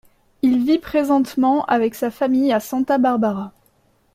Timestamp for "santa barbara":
2.59-3.53